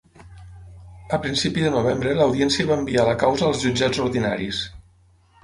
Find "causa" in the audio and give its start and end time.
3.25-3.47